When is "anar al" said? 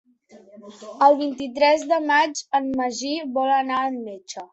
3.59-4.01